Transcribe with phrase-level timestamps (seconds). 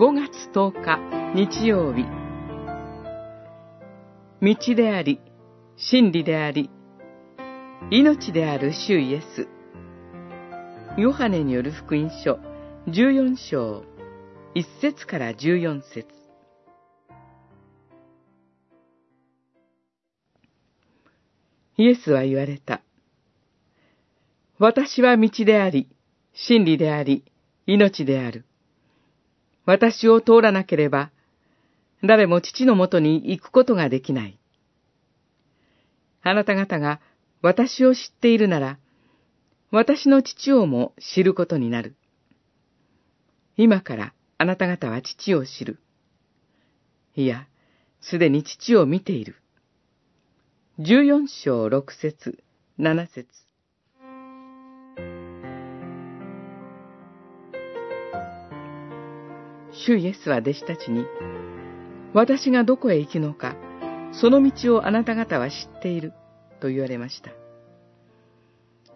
[0.00, 0.98] 5月10日
[1.34, 2.06] 日曜日
[4.40, 5.20] 道であり、
[5.76, 6.70] 真理であり、
[7.90, 9.46] 命である主イエス。
[10.96, 12.38] ヨハネによる福音書
[12.86, 13.84] 14章
[14.54, 16.06] 1節から14節
[21.76, 22.80] イエスは言われた。
[24.58, 25.90] 私は道であり、
[26.32, 27.22] 真理であり、
[27.66, 28.46] 命である。
[29.64, 31.10] 私を通らなければ、
[32.02, 34.38] 誰も父のもとに行くことができない。
[36.22, 37.00] あなた方が
[37.42, 38.78] 私を知っているなら、
[39.70, 41.94] 私の父をも知ることになる。
[43.56, 45.78] 今からあなた方は父を知る。
[47.14, 47.46] いや、
[48.00, 49.36] すでに父を見ている。
[50.78, 52.42] 十四章六節、
[52.78, 53.49] 七節。
[59.86, 61.06] 主イエスは弟子たちに、
[62.12, 63.56] 私がどこへ行くのか、
[64.12, 66.12] その道をあなた方は知っている、
[66.60, 67.30] と言われました。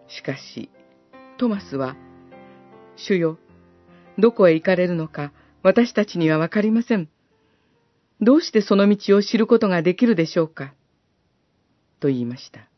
[0.07, 0.69] しかし、
[1.37, 1.95] トマスは、
[2.95, 3.39] 主よ、
[4.19, 5.31] どこへ行かれるのか、
[5.63, 7.09] 私たちにはわかりません。
[8.21, 10.73] どうしてその道を知ることができるでしょうか
[11.99, 12.69] と言いました。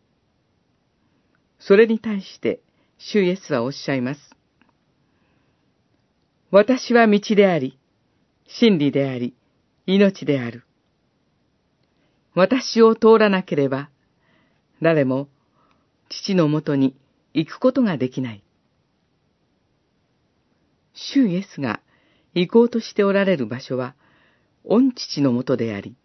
[1.59, 2.61] それに対して、
[2.97, 4.21] 主イエスはおっしゃいます。
[6.49, 7.76] 私は道であり、
[8.47, 9.35] 真理であり、
[9.85, 10.63] 命である。
[12.33, 13.89] 私を通らなければ、
[14.81, 15.27] 誰も
[16.09, 16.95] 父のもとに
[17.33, 18.43] 行くことができない。
[20.93, 21.81] 主イエスが
[22.33, 23.95] 行こうとしておられる場所は、
[24.63, 25.95] 御父のもとであり、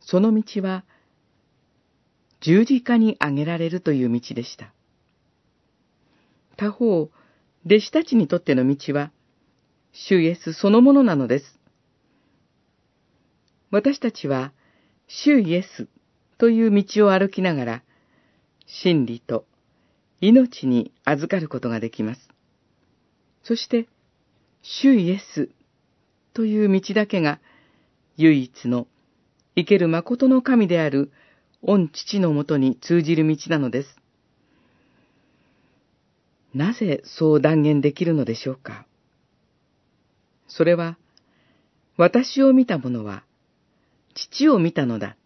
[0.00, 0.84] その道は
[2.40, 4.72] 十字架にあげられるという道でした。
[6.56, 7.10] 他方、
[7.64, 9.10] 弟子たちにとっての道は、
[9.94, 11.58] 主イエスそのものなのです。
[13.70, 14.52] 私たちは、
[15.06, 15.86] 主イエス
[16.36, 17.82] という道を歩きながら、
[18.66, 19.46] 真理と
[20.20, 22.28] 命に預かることができます。
[23.44, 23.86] そして、
[24.62, 25.48] 主イエス
[26.32, 27.38] という道だけが
[28.16, 28.88] 唯一の
[29.54, 31.12] 生ける誠の神である
[31.62, 33.96] 御父のもとに通じる道なのです。
[36.52, 38.86] なぜそう断言できるのでしょうか
[40.46, 40.98] それは、
[41.96, 43.24] 私を見た者は、
[44.14, 45.16] 父を見たのだ、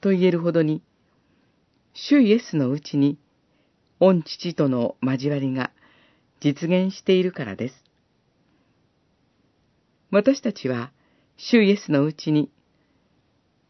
[0.00, 0.82] と言えるほどに、
[1.94, 3.18] 主イエスのうちに、
[4.00, 5.70] 御父との交わりが
[6.40, 7.84] 実現しているからです。
[10.10, 10.92] 私たちは、
[11.36, 12.50] 主イエスのうちに、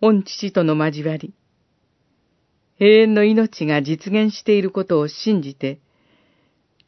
[0.01, 1.35] 御父との交わり、
[2.81, 5.79] 永遠の命が実現していることを信じて、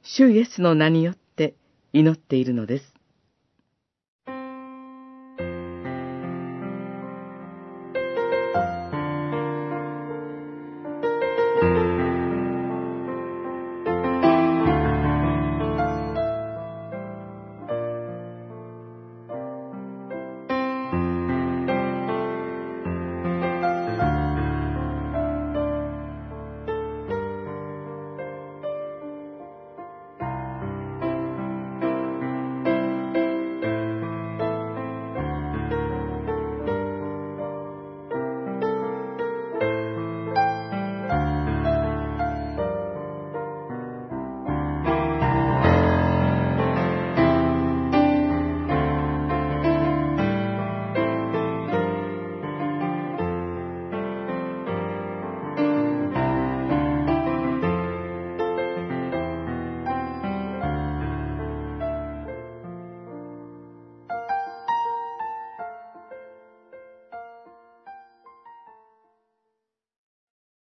[0.02, 1.54] 主イエスの名によって
[1.92, 2.95] 祈っているのです。